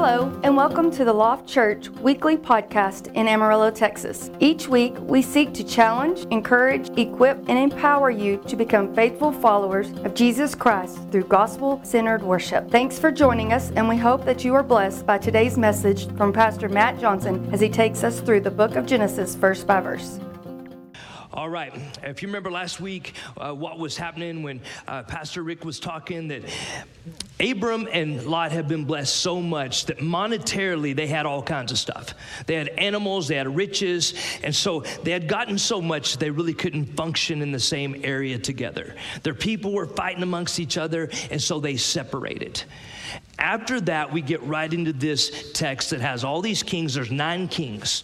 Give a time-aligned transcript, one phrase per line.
[0.00, 4.30] Hello, and welcome to the Loft Church weekly podcast in Amarillo, Texas.
[4.38, 9.90] Each week, we seek to challenge, encourage, equip, and empower you to become faithful followers
[10.04, 12.70] of Jesus Christ through gospel centered worship.
[12.70, 16.32] Thanks for joining us, and we hope that you are blessed by today's message from
[16.32, 20.20] Pastor Matt Johnson as he takes us through the book of Genesis, verse by verse.
[21.38, 21.72] All right.
[22.02, 26.26] If you remember last week, uh, what was happening when uh, Pastor Rick was talking,
[26.26, 26.42] that
[27.38, 31.78] Abram and Lot have been blessed so much that monetarily they had all kinds of
[31.78, 32.12] stuff.
[32.46, 36.54] They had animals, they had riches, and so they had gotten so much they really
[36.54, 38.96] couldn't function in the same area together.
[39.22, 42.64] Their people were fighting amongst each other, and so they separated.
[43.38, 46.94] After that, we get right into this text that has all these kings.
[46.94, 48.02] There's nine kings,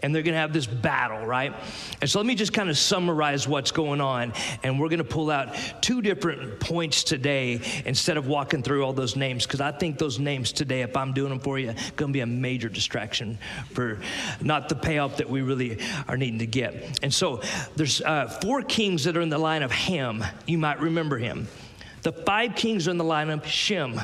[0.00, 1.52] and they're going to have this battle, right?
[2.00, 4.32] And so let me just kind of summarize what's going on,
[4.62, 8.92] and we're going to pull out two different points today instead of walking through all
[8.92, 12.10] those names, because I think those names today, if I'm doing them for you, going
[12.10, 13.38] to be a major distraction
[13.72, 14.00] for
[14.40, 17.00] not the payoff that we really are needing to get.
[17.02, 17.42] And so
[17.74, 20.24] there's uh, four kings that are in the line of Ham.
[20.46, 21.48] You might remember him.
[22.02, 24.00] The five kings are in the line of Shem.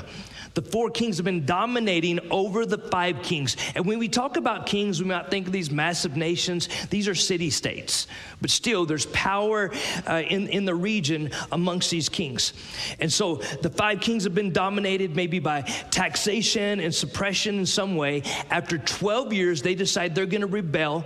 [0.54, 3.56] The four kings have been dominating over the five kings.
[3.74, 6.68] And when we talk about kings, we might think of these massive nations.
[6.90, 8.06] These are city states.
[8.40, 9.72] But still, there's power
[10.06, 12.52] uh, in, in the region amongst these kings.
[13.00, 17.96] And so the five kings have been dominated maybe by taxation and suppression in some
[17.96, 18.22] way.
[18.50, 21.04] After 12 years, they decide they're going to rebel.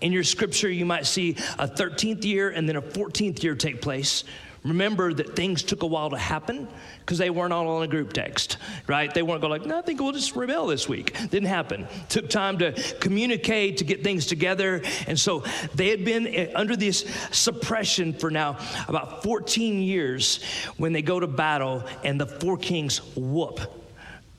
[0.00, 3.82] In your scripture, you might see a 13th year and then a 14th year take
[3.82, 4.24] place.
[4.64, 6.68] Remember that things took a while to happen
[7.00, 9.12] because they weren't all on a group text, right?
[9.12, 11.16] They weren't going like, no, I think we'll just rebel this week.
[11.30, 11.86] Didn't happen.
[12.10, 14.82] Took time to communicate, to get things together.
[15.06, 15.44] And so
[15.74, 20.42] they had been eh, under this suppression for now about 14 years
[20.76, 23.60] when they go to battle and the four kings whoop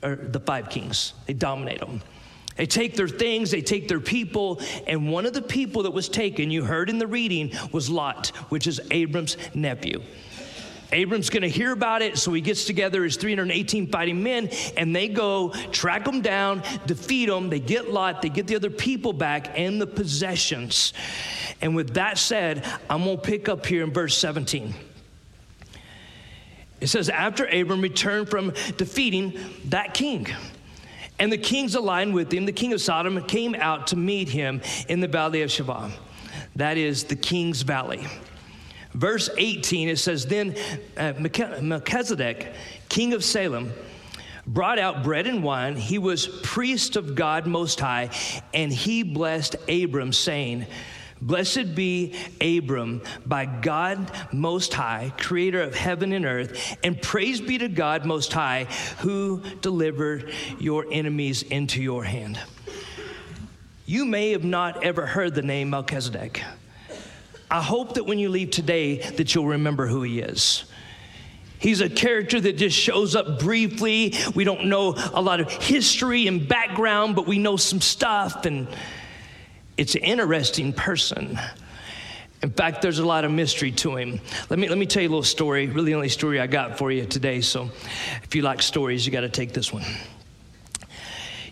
[0.04, 1.14] or the five kings.
[1.26, 2.00] They dominate them.
[2.56, 6.08] They take their things, they take their people, and one of the people that was
[6.08, 10.02] taken, you heard in the reading, was Lot, which is Abram's nephew.
[10.92, 14.94] Abram's going to hear about it, so he gets together his 318 fighting men, and
[14.94, 17.48] they go track them down, defeat them.
[17.48, 20.92] They get Lot, they get the other people back and the possessions.
[21.62, 24.74] And with that said, I'm going to pick up here in verse 17.
[26.82, 30.26] It says, After Abram returned from defeating that king,
[31.18, 34.60] and the kings aligned with him, the king of Sodom came out to meet him
[34.88, 35.90] in the valley of Shaveh.
[36.56, 38.06] That is the king's valley.
[38.94, 40.54] Verse 18, it says, Then
[40.96, 41.12] uh,
[41.60, 42.52] Melchizedek,
[42.88, 43.72] king of Salem,
[44.46, 45.76] brought out bread and wine.
[45.76, 48.10] He was priest of God Most High,
[48.52, 50.66] and he blessed Abram, saying,
[51.22, 57.58] Blessed be Abram by God Most High, creator of heaven and earth, and praise be
[57.58, 58.64] to God Most High,
[58.98, 62.40] who delivered your enemies into your hand.
[63.86, 66.42] You may have not ever heard the name Melchizedek.
[67.48, 70.64] I hope that when you leave today that you'll remember who he is.
[71.60, 74.14] He's a character that just shows up briefly.
[74.34, 78.66] We don't know a lot of history and background, but we know some stuff and
[79.76, 81.38] it's an interesting person.
[82.42, 84.20] In fact, there's a lot of mystery to him.
[84.50, 86.76] Let me, let me tell you a little story, really the only story I got
[86.76, 87.40] for you today.
[87.40, 87.70] So
[88.22, 89.84] if you like stories, you got to take this one.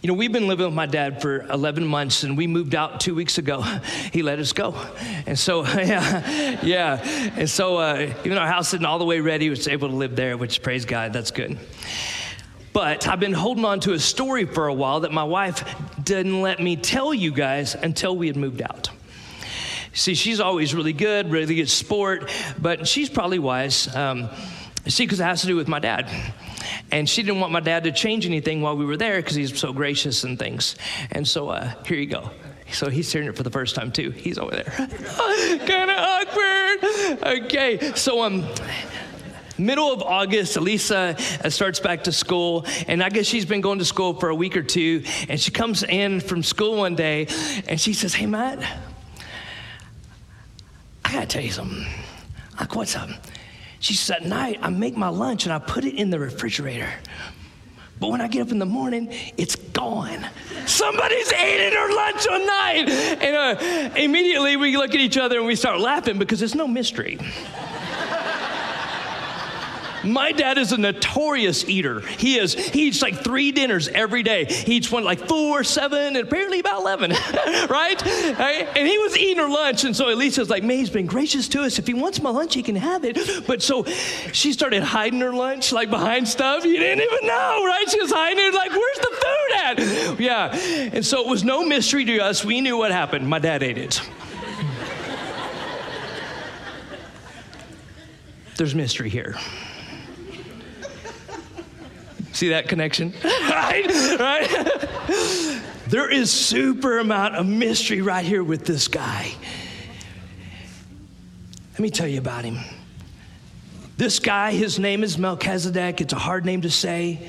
[0.03, 3.01] You know, we've been living with my dad for 11 months and we moved out
[3.01, 3.63] two weeks ago.
[4.13, 4.75] He let us go.
[5.27, 7.31] And so, yeah, yeah.
[7.37, 9.95] And so, uh, even our house isn't all the way ready, he was able to
[9.95, 11.57] live there, which praise God, that's good.
[12.73, 15.65] But I've been holding on to a story for a while that my wife
[16.03, 18.91] didn't let me tell you guys until we had moved out.
[19.93, 23.93] See, she's always really good, really good sport, but she's probably wise.
[23.95, 24.31] Um,
[24.87, 26.09] see, because it has to do with my dad.
[26.93, 29.59] And she didn't want my dad to change anything while we were there because he's
[29.59, 30.77] so gracious and things.
[31.11, 32.31] And so uh, here you go.
[32.73, 34.11] So he's hearing it for the first time too.
[34.11, 34.65] He's over there.
[35.67, 37.45] kind of awkward.
[37.45, 38.45] Okay, so um,
[39.61, 43.79] middle of August, Elisa uh, starts back to school, and I guess she's been going
[43.79, 45.05] to school for a week or two.
[45.29, 47.29] And she comes in from school one day,
[47.69, 48.59] and she says, "Hey, Matt,
[51.05, 51.87] I gotta tell you something."
[52.59, 53.09] Like, what's up?
[53.79, 56.93] She said, "At night, I make my lunch and I put it in the refrigerator."
[58.01, 60.27] But when I get up in the morning, it's gone.
[60.65, 62.89] Somebody's eating her lunch all night.
[62.89, 66.67] And uh, immediately we look at each other and we start laughing because it's no
[66.67, 67.19] mystery.
[70.05, 72.01] My dad is a notorious eater.
[72.01, 74.45] He is, he eats like three dinners every day.
[74.47, 77.11] He eats one like four, seven, and apparently about 11,
[77.69, 78.07] right?
[78.07, 79.85] And he was eating her lunch.
[79.85, 81.79] And so Elisa's like, man, he's been gracious to us.
[81.79, 83.19] If he wants my lunch, he can have it.
[83.47, 83.85] But so
[84.33, 86.65] she started hiding her lunch like behind stuff.
[86.65, 87.85] You didn't even know, right?
[87.89, 90.21] She was hiding it like, where's the food at?
[90.21, 90.55] Yeah.
[90.95, 92.45] And so it was no mystery to us.
[92.45, 93.29] We knew what happened.
[93.29, 94.01] My dad ate it.
[98.57, 99.37] There's mystery here.
[102.41, 103.13] See that connection?
[103.25, 103.87] right?
[104.19, 105.61] Right?
[105.89, 109.31] there is super amount of mystery right here with this guy.
[111.73, 112.57] Let me tell you about him.
[113.99, 116.01] This guy, his name is Melchizedek.
[116.01, 117.29] It's a hard name to say.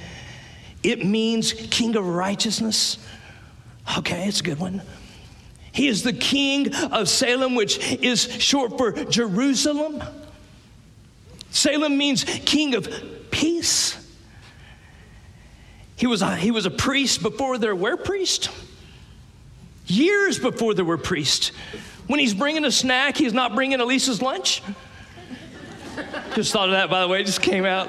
[0.81, 2.97] It means king of righteousness.
[3.97, 4.81] Okay, it's a good one.
[5.73, 10.01] He is the king of Salem, which is short for Jerusalem.
[11.49, 12.87] Salem means king of
[13.29, 13.97] peace.
[16.01, 18.49] He was a, he was a priest before there were priests.
[19.85, 21.49] Years before there were priests.
[22.07, 24.63] When he's bringing a snack, he's not bringing Elisa's lunch.
[26.33, 27.87] Just thought of that, by the way, it just came out.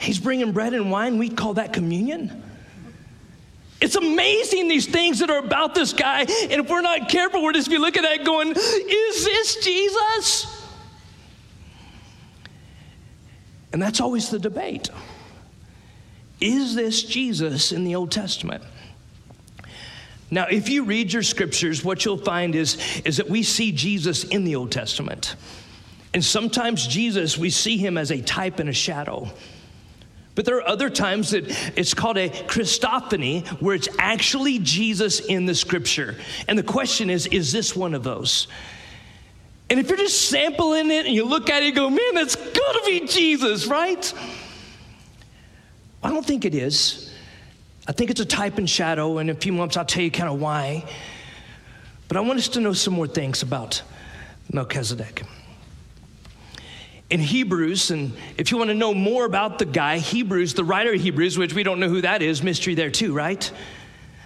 [0.00, 1.18] He's bringing bread and wine.
[1.18, 2.42] We call that communion.
[3.82, 6.20] It's amazing these things that are about this guy.
[6.20, 10.66] And if we're not careful, we're just be looking at it going, Is this Jesus?
[13.74, 14.88] And that's always the debate.
[16.42, 18.64] Is this Jesus in the Old Testament?
[20.28, 24.24] Now, if you read your scriptures, what you'll find is, is that we see Jesus
[24.24, 25.36] in the Old Testament.
[26.12, 29.30] And sometimes Jesus, we see him as a type and a shadow.
[30.34, 31.44] But there are other times that
[31.78, 36.16] it's called a Christophany, where it's actually Jesus in the scripture.
[36.48, 38.48] And the question is, is this one of those?
[39.70, 42.34] And if you're just sampling it and you look at it and go, man, that's
[42.34, 44.12] got to be Jesus, right?
[46.02, 47.12] I don't think it is.
[47.86, 50.10] I think it's a type and shadow, and in a few months I'll tell you
[50.10, 50.84] kind of why.
[52.08, 53.82] But I want us to know some more things about
[54.52, 55.22] Melchizedek.
[57.10, 60.92] In Hebrews, and if you want to know more about the guy, Hebrews, the writer
[60.92, 63.50] of Hebrews, which we don't know who that is, mystery there too, right?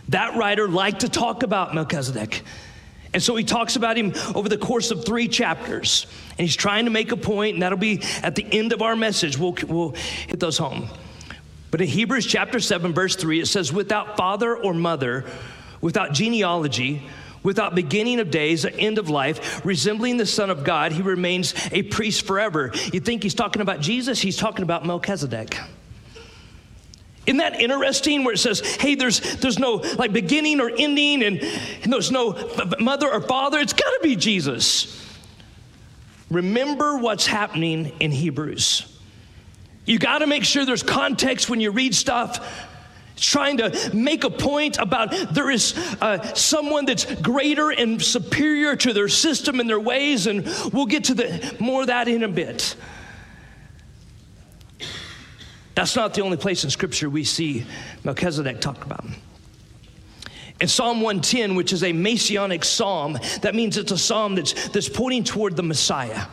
[0.08, 2.42] That writer liked to talk about Melchizedek.
[3.12, 6.06] And so he talks about him over the course of three chapters.
[6.30, 8.94] And he's trying to make a point, and that'll be at the end of our
[8.94, 9.38] message.
[9.38, 9.94] We'll, we'll
[10.28, 10.88] hit those home.
[11.70, 15.24] But in Hebrews chapter 7, verse 3, it says, Without father or mother,
[15.80, 17.02] without genealogy,
[17.42, 21.82] without beginning of days, end of life, resembling the Son of God, he remains a
[21.82, 22.72] priest forever.
[22.92, 24.20] You think he's talking about Jesus?
[24.20, 25.56] He's talking about Melchizedek.
[27.26, 31.40] Isn't that interesting where it says, hey, there's, there's no like beginning or ending and,
[31.82, 32.32] and there's no
[32.78, 33.58] mother or father?
[33.58, 35.04] It's got to be Jesus.
[36.30, 38.95] Remember what's happening in Hebrews.
[39.86, 42.66] You got to make sure there's context when you read stuff.
[43.16, 48.76] It's trying to make a point about there is uh, someone that's greater and superior
[48.76, 52.24] to their system and their ways, and we'll get to the, more of that in
[52.24, 52.76] a bit.
[55.74, 57.64] That's not the only place in Scripture we see
[58.04, 59.04] Melchizedek talked about.
[60.60, 64.88] In Psalm 110, which is a messianic psalm, that means it's a psalm that's, that's
[64.88, 66.26] pointing toward the Messiah.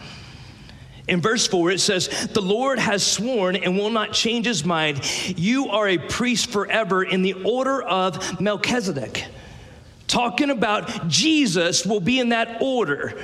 [1.07, 5.01] In verse 4, it says, The Lord has sworn and will not change his mind.
[5.37, 9.25] You are a priest forever in the order of Melchizedek.
[10.07, 13.21] Talking about Jesus will be in that order.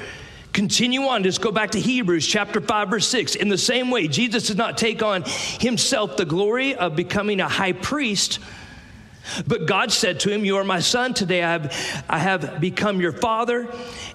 [0.51, 3.35] Continue on, just go back to Hebrews chapter 5, verse 6.
[3.35, 7.47] In the same way, Jesus did not take on himself the glory of becoming a
[7.47, 8.39] high priest,
[9.47, 12.99] but God said to him, You are my son, today I have, I have become
[13.01, 13.73] your father.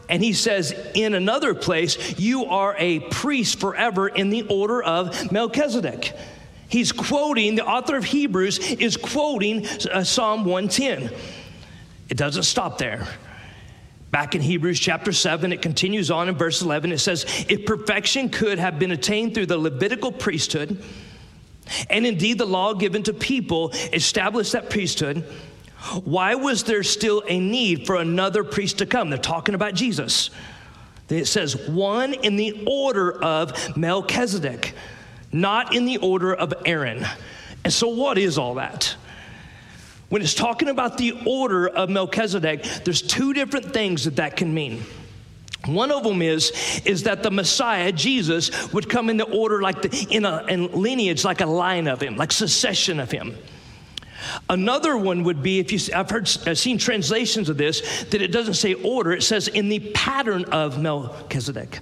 [0.09, 5.33] And he says in another place, You are a priest forever in the order of
[5.33, 6.13] Melchizedek.
[6.69, 11.15] He's quoting, the author of Hebrews is quoting uh, Psalm 110.
[12.09, 13.07] It doesn't stop there.
[14.11, 16.93] Back in Hebrews chapter 7, it continues on in verse 11.
[16.93, 20.83] It says, If perfection could have been attained through the Levitical priesthood,
[21.91, 25.25] and indeed the law given to people established that priesthood,
[26.05, 29.11] why was there still a need for another priest to come?
[29.11, 30.31] They're talking about Jesus.
[31.09, 34.73] It says, one in the order of Melchizedek,
[35.33, 37.07] not in the order of Aaron.
[37.63, 38.97] And so, what is all that?
[40.09, 44.55] When it's talking about the order of Melchizedek, there's two different things that that can
[44.55, 44.83] mean.
[45.67, 49.83] One of them is is that the Messiah Jesus would come in the order like
[49.83, 53.37] the in a in lineage like a line of him, like succession of him.
[54.49, 58.33] Another one would be if you I've heard I've seen translations of this that it
[58.33, 61.81] doesn't say order, it says in the pattern of Melchizedek.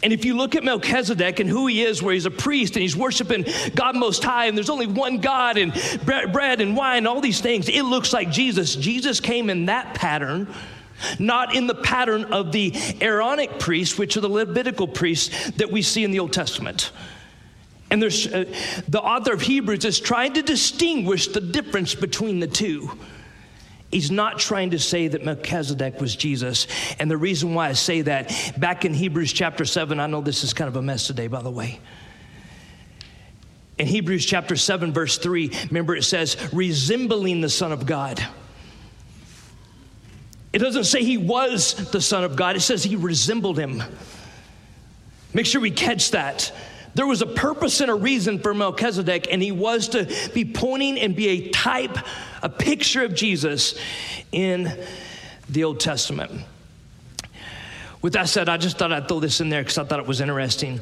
[0.00, 2.82] And if you look at Melchizedek and who he is, where he's a priest and
[2.82, 3.44] he's worshiping
[3.74, 5.72] God Most High, and there's only one God and
[6.04, 8.76] bread and wine, all these things, it looks like Jesus.
[8.76, 10.54] Jesus came in that pattern,
[11.18, 15.82] not in the pattern of the Aaronic priests, which are the Levitical priests that we
[15.82, 16.92] see in the Old Testament.
[17.90, 18.44] And there's, uh,
[18.88, 22.90] the author of Hebrews is trying to distinguish the difference between the two.
[23.90, 26.66] He's not trying to say that Melchizedek was Jesus.
[26.98, 30.44] And the reason why I say that, back in Hebrews chapter 7, I know this
[30.44, 31.80] is kind of a mess today, by the way.
[33.78, 38.22] In Hebrews chapter 7, verse 3, remember it says, resembling the Son of God.
[40.52, 43.82] It doesn't say he was the Son of God, it says he resembled him.
[45.34, 46.52] Make sure we catch that.
[46.94, 50.98] There was a purpose and a reason for Melchizedek, and he was to be pointing
[50.98, 51.96] and be a type,
[52.42, 53.78] a picture of Jesus
[54.32, 54.76] in
[55.48, 56.32] the Old Testament.
[58.00, 60.06] With that said, I just thought I'd throw this in there because I thought it
[60.06, 60.80] was interesting.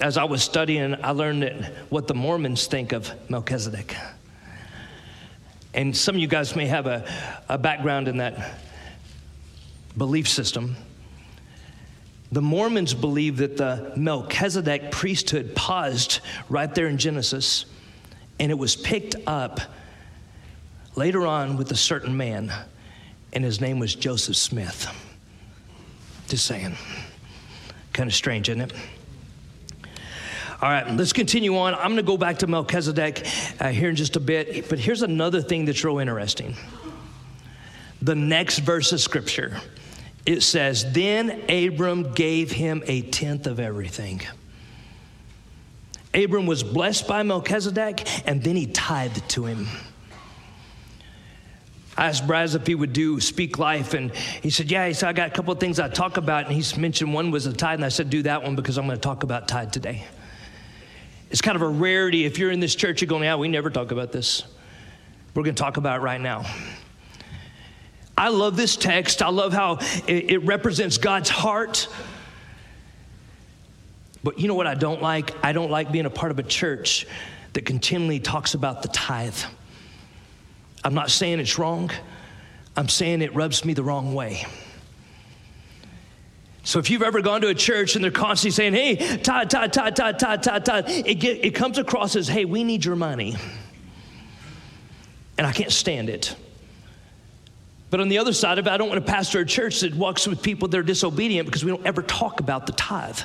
[0.00, 3.94] As I was studying, I learned what the Mormons think of Melchizedek.
[5.72, 7.04] And some of you guys may have a,
[7.48, 8.58] a background in that
[9.96, 10.76] belief system.
[12.32, 17.66] The Mormons believe that the Melchizedek priesthood paused right there in Genesis,
[18.38, 19.60] and it was picked up
[20.94, 22.52] later on with a certain man,
[23.32, 24.88] and his name was Joseph Smith.
[26.28, 26.76] Just saying.
[27.92, 28.72] Kind of strange, isn't it?
[30.62, 31.72] All right, let's continue on.
[31.74, 33.26] I'm going to go back to Melchizedek
[33.60, 36.54] uh, here in just a bit, but here's another thing that's real interesting.
[38.02, 39.56] The next verse of scripture
[40.26, 44.20] it says, Then Abram gave him a tenth of everything.
[46.12, 49.66] Abram was blessed by Melchizedek, and then he tithed to him.
[51.96, 55.08] I asked Braz if he would do Speak Life, and he said, Yeah, he said,
[55.08, 57.52] I got a couple of things I talk about, and he's mentioned one was a
[57.54, 60.04] tithe, and I said, Do that one because I'm going to talk about tithe today.
[61.30, 62.24] It's kind of a rarity.
[62.24, 64.44] If you're in this church, you're going, Yeah, we never talk about this.
[65.34, 66.44] We're going to talk about it right now.
[68.18, 69.22] I love this text.
[69.22, 71.88] I love how it, it represents God's heart.
[74.22, 75.32] But you know what I don't like?
[75.42, 77.06] I don't like being a part of a church
[77.54, 79.38] that continually talks about the tithe.
[80.84, 81.90] I'm not saying it's wrong,
[82.76, 84.44] I'm saying it rubs me the wrong way.
[86.62, 89.72] So if you've ever gone to a church and they're constantly saying, hey, tithe, tithe,
[89.72, 92.96] tithe, tithe, tithe, tithe, tithe, it, get, it comes across as, hey, we need your
[92.96, 93.36] money.
[95.38, 96.36] And I can't stand it.
[97.88, 99.94] But on the other side of it, I don't want to pastor a church that
[99.94, 103.18] walks with people that are disobedient because we don't ever talk about the tithe.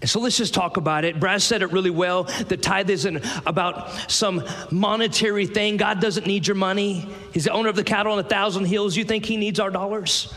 [0.00, 1.20] And so let's just talk about it.
[1.20, 2.24] Brad said it really well.
[2.24, 5.76] The tithe isn't about some monetary thing.
[5.76, 7.08] God doesn't need your money.
[7.32, 8.96] He's the owner of the cattle on a thousand hills.
[8.96, 10.34] You think he needs our dollars?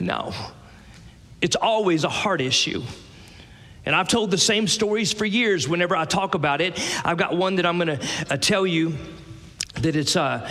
[0.00, 0.32] No.
[1.40, 2.82] It's always a heart issue.
[3.86, 6.78] And I've told the same stories for years whenever I talk about it.
[7.04, 8.96] I've got one that I'm going to uh, tell you
[9.80, 10.16] that it's.
[10.16, 10.50] Uh,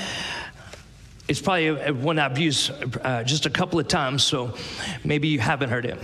[1.27, 2.72] it's probably one I've used
[3.03, 4.56] uh, just a couple of times, so
[5.03, 6.00] maybe you haven't heard it.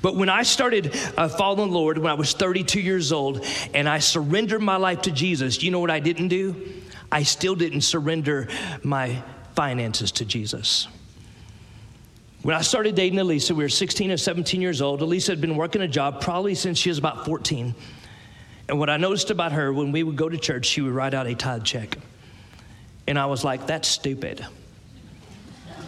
[0.00, 3.98] But when I started uh, following Lord when I was 32 years old and I
[3.98, 6.56] surrendered my life to Jesus, you know what I didn't do?
[7.12, 8.48] I still didn't surrender
[8.82, 9.22] my
[9.54, 10.88] finances to Jesus.
[12.46, 15.02] When I started dating Elisa, we were 16 or 17 years old.
[15.02, 17.74] Elisa had been working a job probably since she was about 14.
[18.68, 21.12] And what I noticed about her, when we would go to church, she would write
[21.12, 21.98] out a tithe check.
[23.08, 24.46] And I was like, that's stupid.
[25.72, 25.86] I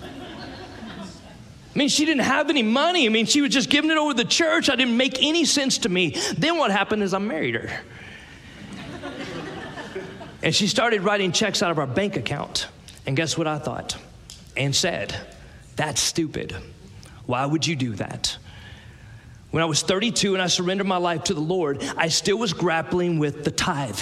[1.77, 3.07] mean, she didn't have any money.
[3.07, 4.69] I mean, she was just giving it over to the church.
[4.69, 6.17] I didn't make any sense to me.
[6.39, 7.81] Then what happened is I married her.
[10.43, 12.67] and she started writing checks out of our bank account.
[13.07, 13.97] And guess what I thought
[14.57, 15.38] and said?
[15.79, 16.57] That's stupid.
[17.27, 18.37] Why would you do that?
[19.53, 22.53] When I was 32 and I surrendered my life to the Lord, I still was
[22.53, 24.01] grappling with the tithe.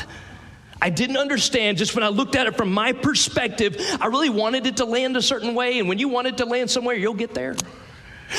[0.80, 3.76] I didn't understand just when I looked at it from my perspective.
[4.00, 6.47] I really wanted it to land a certain way, and when you want it to
[6.47, 7.54] land somewhere, you'll get there.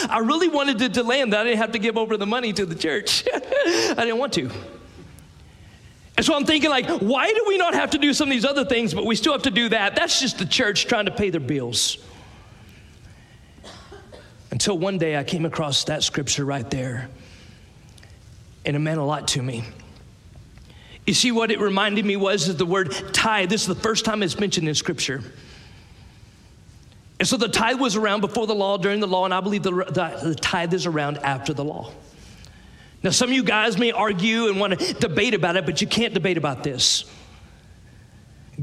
[0.09, 2.53] I really wanted it to land that I didn't have to give over the money
[2.53, 3.23] to the church.
[3.33, 4.49] I didn't want to.
[6.17, 8.45] And so I'm thinking, like, why do we not have to do some of these
[8.45, 9.95] other things, but we still have to do that?
[9.95, 11.99] That's just the church trying to pay their bills.
[14.57, 17.09] Until one day I came across that scripture right there,
[18.65, 19.63] and it meant a lot to me.
[21.05, 23.51] You see, what it reminded me was is the word tithe.
[23.51, 25.21] This is the first time it's mentioned in Scripture.
[27.19, 29.61] And so the tithe was around before the law, during the law, and I believe
[29.61, 31.91] the, the, the tithe is around after the law.
[33.03, 35.87] Now, some of you guys may argue and want to debate about it, but you
[35.87, 37.05] can't debate about this.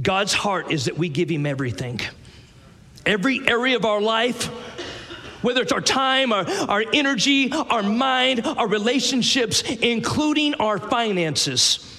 [0.03, 2.01] God's heart is that we give Him everything.
[3.07, 4.51] Every area of our life,
[5.45, 11.91] whether it's our time, our, our energy, our mind, our relationships, including our finances.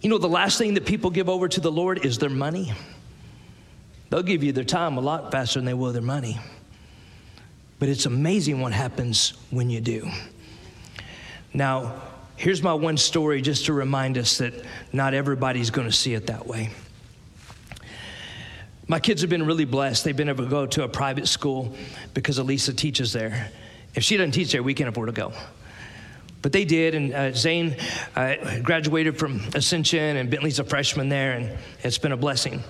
[0.00, 2.72] You know, the last thing that people give over to the Lord is their money.
[4.10, 6.38] They'll give you their time a lot faster than they will their money.
[7.78, 10.08] but it's amazing what happens when you do.
[11.52, 12.00] Now,
[12.36, 14.54] here's my one story just to remind us that
[14.92, 16.70] not everybody's going to see it that way.
[18.92, 20.04] My kids have been really blessed.
[20.04, 21.74] They've been able to go to a private school
[22.12, 23.50] because Elisa teaches there.
[23.94, 25.32] If she doesn't teach there, we can't afford to go.
[26.42, 27.74] But they did, and uh, Zane
[28.14, 32.62] uh, graduated from Ascension, and Bentley's a freshman there, and it's been a blessing.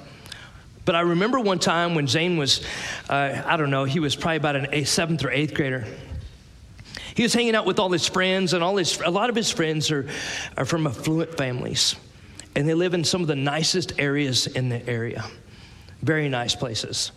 [0.84, 2.64] But I remember one time when Zane was,
[3.10, 5.84] uh, I don't know, he was probably about an eighth, seventh or eighth grader.
[7.16, 9.50] He was hanging out with all his friends, and all his, a lot of his
[9.50, 10.08] friends are,
[10.56, 11.96] are from affluent families,
[12.54, 15.24] and they live in some of the nicest areas in the area.
[16.02, 17.12] Very nice places.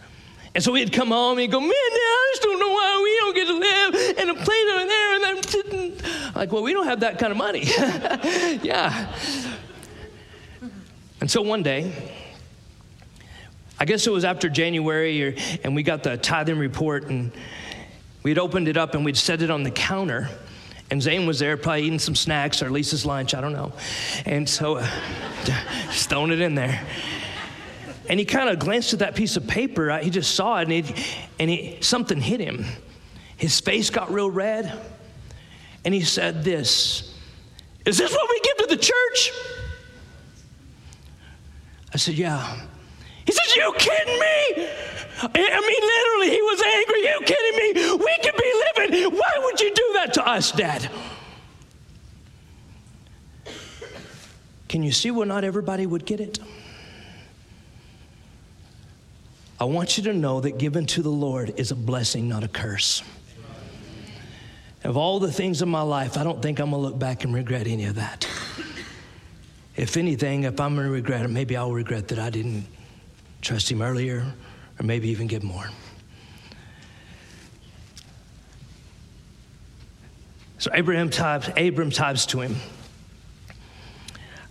[0.53, 3.15] And so he'd come home and he'd go, Man, I just don't know why we
[3.17, 5.15] don't get to live in a place over there.
[5.15, 6.01] And I'm sitting,
[6.35, 7.63] like, Well, we don't have that kind of money.
[8.63, 9.13] yeah.
[11.19, 11.91] And so one day,
[13.79, 17.31] I guess it was after January, or, and we got the tithing report, and
[18.23, 20.29] we'd opened it up and we'd set it on the counter.
[20.91, 23.73] And Zane was there, probably eating some snacks or Lisa's lunch, I don't know.
[24.25, 24.87] And so, uh,
[25.45, 26.85] just throwing it in there.
[28.07, 29.97] And he kind of glanced at that piece of paper.
[29.99, 31.05] He just saw it, and, he,
[31.39, 32.65] and he, something hit him.
[33.37, 34.71] His face got real red,
[35.83, 37.13] and he said, This,
[37.85, 39.31] is this what we give to the church?
[41.93, 42.61] I said, Yeah.
[43.25, 44.69] He says, You kidding me?
[45.21, 47.01] I mean, literally, he was angry.
[47.01, 48.05] You kidding me?
[48.05, 49.17] We could be living.
[49.17, 50.89] Why would you do that to us, Dad?
[54.67, 56.39] Can you see where not everybody would get it?
[59.59, 62.47] I want you to know that giving to the Lord is a blessing, not a
[62.47, 63.01] curse.
[64.83, 67.33] Of all the things in my life, I don't think I'm gonna look back and
[67.33, 68.27] regret any of that.
[69.75, 72.65] If anything, if I'm gonna regret it, maybe I'll regret that I didn't
[73.41, 74.25] trust Him earlier,
[74.79, 75.69] or maybe even give more.
[80.57, 82.55] So Abraham tithes, Abram tithes to him.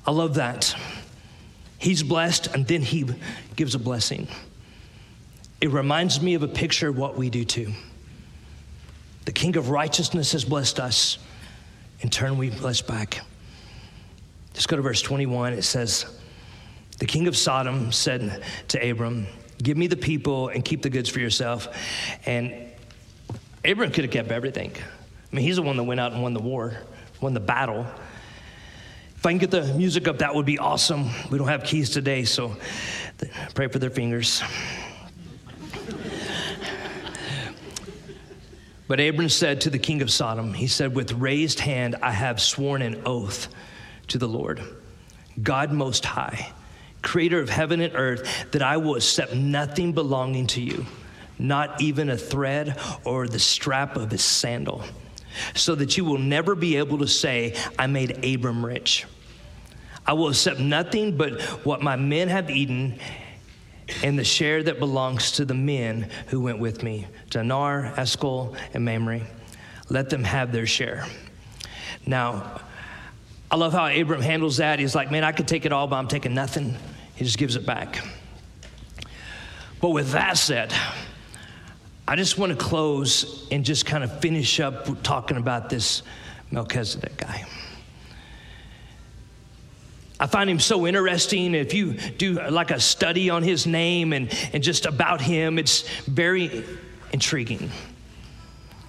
[0.06, 0.76] I love that.
[1.78, 3.04] He's blessed, and then he
[3.56, 4.28] gives a blessing.
[5.64, 7.72] It reminds me of a picture of what we do too.
[9.24, 11.16] The King of righteousness has blessed us.
[12.00, 13.22] In turn, we bless back.
[14.52, 15.54] Just go to verse 21.
[15.54, 16.04] It says,
[16.98, 19.26] The king of Sodom said to Abram,
[19.62, 21.68] Give me the people and keep the goods for yourself.
[22.26, 22.52] And
[23.64, 24.70] Abram could have kept everything.
[24.70, 26.76] I mean, he's the one that went out and won the war,
[27.22, 27.86] won the battle.
[29.16, 31.08] If I can get the music up, that would be awesome.
[31.30, 32.54] We don't have keys today, so
[33.54, 34.42] pray for their fingers.
[38.86, 42.40] But Abram said to the king of Sodom, He said, With raised hand I have
[42.40, 43.48] sworn an oath
[44.08, 44.60] to the Lord,
[45.42, 46.52] God Most High,
[47.00, 50.84] creator of heaven and earth, that I will accept nothing belonging to you,
[51.38, 54.84] not even a thread or the strap of his sandal,
[55.54, 59.06] so that you will never be able to say, I made Abram rich.
[60.06, 62.98] I will accept nothing but what my men have eaten
[64.02, 68.84] and the share that belongs to the men who went with me, Danar, Eshcol, and
[68.84, 69.20] Mamre.
[69.90, 71.06] Let them have their share.
[72.06, 72.60] Now,
[73.50, 74.78] I love how Abram handles that.
[74.78, 76.76] He's like, man, I could take it all, but I'm taking nothing.
[77.14, 78.02] He just gives it back.
[79.80, 80.72] But with that said,
[82.08, 86.02] I just want to close and just kind of finish up talking about this
[86.50, 87.44] Melchizedek guy.
[90.20, 91.54] I find him so interesting.
[91.54, 95.88] If you do like a study on his name and, and just about him, it's
[96.06, 96.64] very
[97.12, 97.70] intriguing.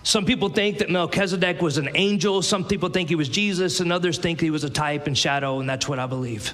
[0.03, 3.91] Some people think that Melchizedek was an angel, some people think he was Jesus, and
[3.91, 6.53] others think he was a type and shadow, and that's what I believe.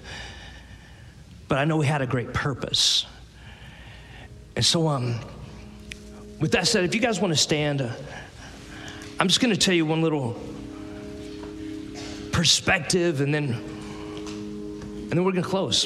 [1.50, 3.06] But I know he had a great purpose.
[4.56, 5.20] And so, um,
[6.40, 7.92] with that said, if you guys want to stand, uh,
[9.20, 10.40] I'm just going to tell you one little
[12.32, 13.81] perspective and then
[15.12, 15.84] and then we're going to close.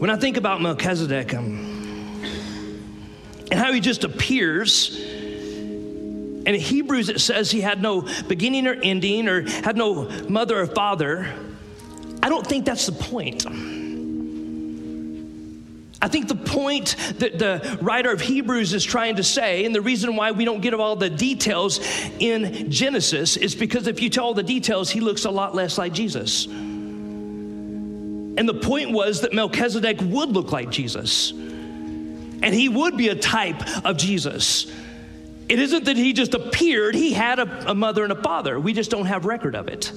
[0.00, 2.22] When I think about Melchizedek um,
[3.50, 8.74] and how he just appears, and in Hebrews it says he had no beginning or
[8.82, 11.30] ending or had no mother or father,
[12.22, 13.44] I don't think that's the point.
[16.06, 19.80] I think the point that the writer of Hebrews is trying to say, and the
[19.80, 21.80] reason why we don't get all the details
[22.20, 25.78] in Genesis, is because if you tell all the details, he looks a lot less
[25.78, 26.46] like Jesus.
[26.46, 33.16] And the point was that Melchizedek would look like Jesus, and he would be a
[33.16, 34.70] type of Jesus.
[35.48, 38.60] It isn't that he just appeared, he had a, a mother and a father.
[38.60, 39.90] We just don't have record of it.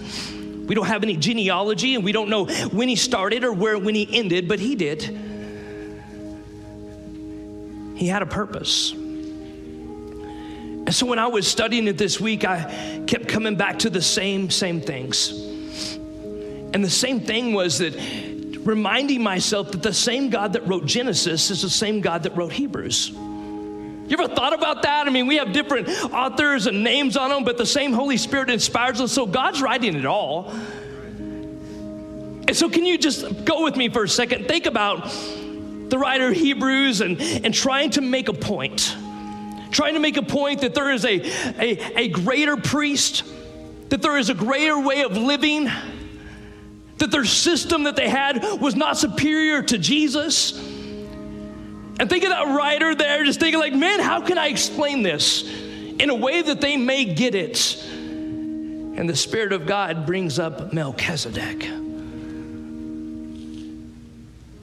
[0.66, 3.94] We don't have any genealogy and we don't know when he started or where when
[3.94, 5.28] he ended, but he did.
[8.00, 8.94] He had a purpose.
[8.94, 14.02] And so when I was studying it this week, I kept coming back to the
[14.02, 15.32] same, same things.
[16.74, 17.94] And the same thing was that
[18.62, 22.54] reminding myself that the same God that wrote Genesis is the same God that wrote
[22.54, 23.10] Hebrews.
[23.10, 25.06] You ever thought about that?
[25.06, 28.50] I mean, we have different authors and names on them, but the same Holy Spirit
[28.50, 30.52] inspires us, so God's writing it all.
[32.48, 34.48] And so, can you just go with me for a second?
[34.48, 35.14] Think about
[35.90, 38.96] the writer of Hebrews and, and trying to make a point.
[39.72, 41.20] Trying to make a point that there is a,
[41.60, 43.24] a, a greater priest,
[43.90, 45.70] that there is a greater way of living,
[46.98, 50.58] that their system that they had was not superior to Jesus.
[52.00, 55.44] And think of that writer there, just thinking, like, man, how can I explain this
[55.44, 57.86] in a way that they may get it?
[57.86, 61.89] And the Spirit of God brings up Melchizedek.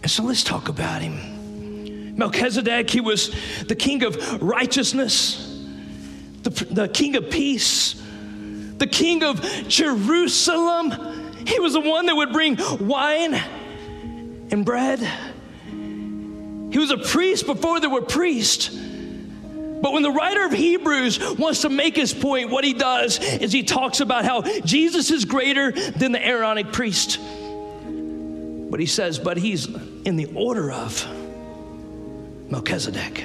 [0.06, 2.16] And so let's talk about him.
[2.16, 3.34] Melchizedek, he was
[3.66, 5.66] the king of righteousness,
[6.44, 8.00] the, the king of peace,
[8.78, 10.92] the king of Jerusalem.
[11.44, 15.00] He was the one that would bring wine and bread.
[15.72, 18.68] He was a priest before there were priests.
[18.68, 23.50] But when the writer of Hebrews wants to make his point, what he does is
[23.50, 27.18] he talks about how Jesus is greater than the Aaronic priest.
[28.70, 29.66] But he says, but he's
[30.04, 31.06] in the order of
[32.50, 33.24] Melchizedek.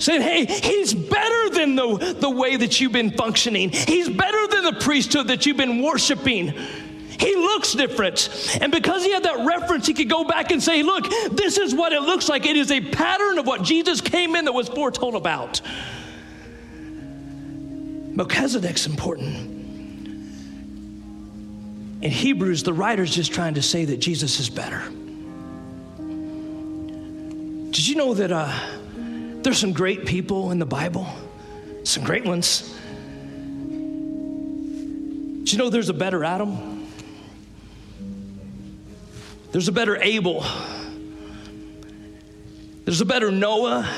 [0.00, 3.70] Saying, hey, he's better than the, the way that you've been functioning.
[3.70, 6.54] He's better than the priesthood that you've been worshiping.
[7.18, 8.58] He looks different.
[8.60, 11.74] And because he had that reference, he could go back and say, Look, this is
[11.74, 12.46] what it looks like.
[12.46, 15.60] It is a pattern of what Jesus came in that was foretold about.
[18.14, 19.57] Melchizedek's important.
[22.00, 24.82] In Hebrews, the writer's just trying to say that Jesus is better.
[27.72, 28.52] Did you know that uh,
[29.42, 31.08] there's some great people in the Bible?
[31.82, 32.72] Some great ones.
[35.38, 36.86] Did you know there's a better Adam?
[39.50, 40.44] There's a better Abel.
[42.84, 43.88] There's a better Noah,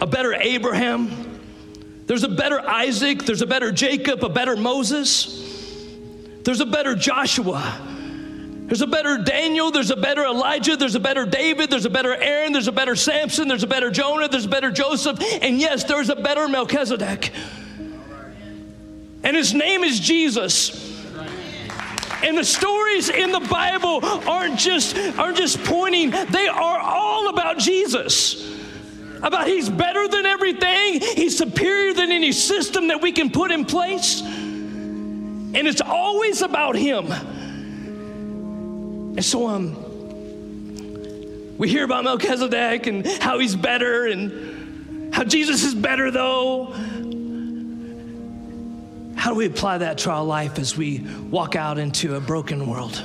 [0.00, 1.40] a better Abraham.
[2.06, 3.24] There's a better Isaac.
[3.24, 5.43] There's a better Jacob, a better Moses.
[6.44, 7.80] There's a better Joshua.
[8.66, 9.70] There's a better Daniel.
[9.70, 10.76] There's a better Elijah.
[10.76, 11.70] There's a better David.
[11.70, 12.52] There's a better Aaron.
[12.52, 13.48] There's a better Samson.
[13.48, 14.28] There's a better Jonah.
[14.28, 15.20] There's a better Joseph.
[15.42, 17.30] And yes, there's a better Melchizedek.
[19.22, 20.92] And his name is Jesus.
[22.22, 27.58] And the stories in the Bible aren't just, aren't just pointing, they are all about
[27.58, 28.50] Jesus.
[29.22, 33.64] About he's better than everything, he's superior than any system that we can put in
[33.64, 34.22] place.
[35.54, 37.10] And it's always about him.
[39.12, 39.76] And so um
[41.56, 46.72] we hear about Melchizedek and how he's better and how Jesus is better though.
[49.14, 50.98] How do we apply that to our life as we
[51.30, 52.96] walk out into a broken world?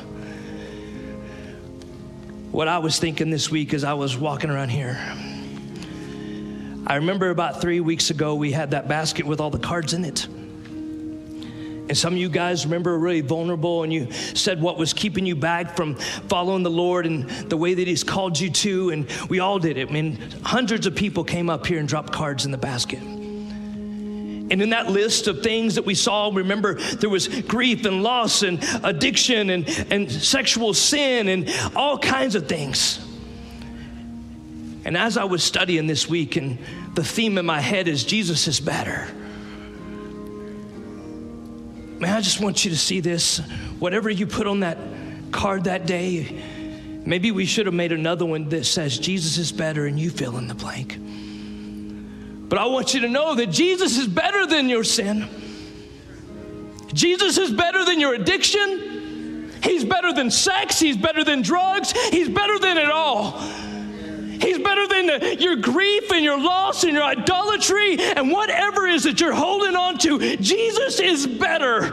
[2.51, 4.97] What I was thinking this week as I was walking around here,
[6.87, 10.03] I remember about three weeks ago we had that basket with all the cards in
[10.03, 10.27] it.
[11.89, 15.35] And some of you guys remember really vulnerable, and you said what was keeping you
[15.35, 18.91] back from following the Lord and the way that He's called you to.
[18.91, 19.89] And we all did it.
[19.89, 23.01] I mean, hundreds of people came up here and dropped cards in the basket.
[23.01, 28.43] And in that list of things that we saw, remember there was grief and loss
[28.43, 33.03] and addiction and, and sexual sin and all kinds of things.
[34.85, 36.59] And as I was studying this week, and
[36.93, 39.07] the theme in my head is Jesus is better.
[41.99, 43.39] Man, I just want you to see this.
[43.77, 44.77] Whatever you put on that
[45.31, 46.41] card that day,
[47.05, 50.37] maybe we should have made another one that says Jesus is better and you fill
[50.37, 50.97] in the blank.
[52.49, 55.27] But I want you to know that Jesus is better than your sin.
[56.93, 59.51] Jesus is better than your addiction.
[59.61, 60.79] He's better than sex.
[60.79, 61.91] He's better than drugs.
[62.11, 63.41] He's better than it all.
[64.39, 69.03] He's better than the, your grief and your loss and your idolatry and whatever is
[69.03, 70.37] that you're holding on to.
[70.37, 71.83] Jesus is better.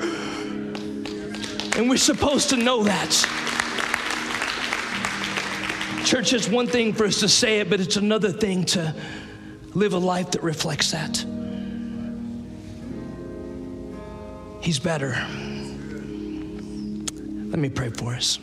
[1.76, 3.10] And we're supposed to know that.
[6.04, 8.94] Church, it's one thing for us to say it, but it's another thing to
[9.74, 11.24] live a life that reflects that.
[14.62, 15.10] He's better.
[17.50, 18.38] Let me pray for us.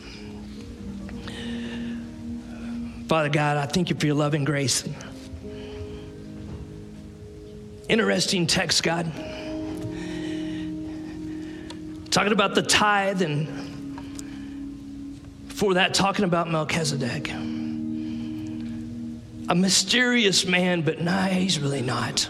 [3.08, 4.82] Father God, I thank you for your love and grace.
[7.88, 9.12] Interesting text, God.
[12.10, 13.48] talking about the tithe, and
[15.48, 17.28] for that, talking about Melchizedek.
[19.48, 22.28] A mysterious man, but nah, he's really not.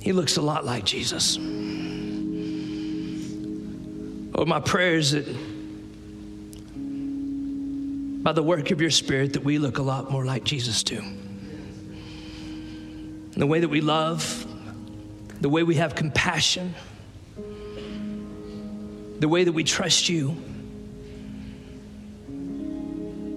[0.00, 1.36] He looks a lot like Jesus.
[4.34, 5.26] Oh, my prayer is that
[8.26, 10.98] by the work of your Spirit, that we look a lot more like Jesus too.
[10.98, 11.94] In
[13.36, 14.44] the way that we love,
[15.40, 16.74] the way we have compassion,
[19.20, 20.36] the way that we trust you,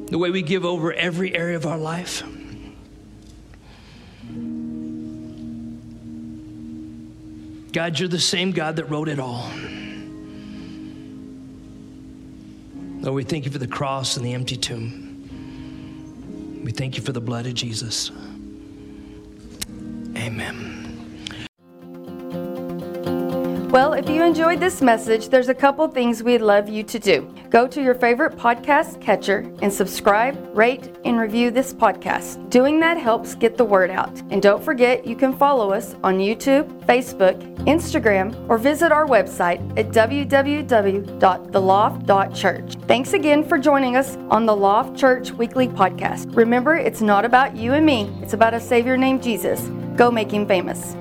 [0.07, 2.23] the way we give over every area of our life.
[7.73, 9.51] God, you're the same God that wrote it all.
[13.09, 16.61] Lord, we thank you for the cross and the empty tomb.
[16.63, 18.11] We thank you for the blood of Jesus.
[20.15, 21.07] Amen.
[23.71, 27.33] Well, if you enjoyed this message, there's a couple things we'd love you to do.
[27.49, 32.47] Go to your favorite podcast catcher and subscribe, rate, and review this podcast.
[32.51, 34.15] Doing that helps get the word out.
[34.29, 39.59] And don't forget, you can follow us on YouTube, Facebook, Instagram, or visit our website
[39.79, 42.75] at www.theloft.church.
[42.87, 46.35] Thanks again for joining us on the Loft Church Weekly Podcast.
[46.35, 49.59] Remember, it's not about you and me, it's about a Savior named Jesus.
[49.95, 50.95] Go make him famous.